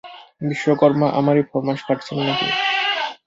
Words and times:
বিশ্বকর্মা 0.41 1.07
আমারই 1.19 1.43
ফর্মাস 1.49 1.79
খাটছেন 1.87 2.17
না 2.19 2.33
কি? 2.39 2.47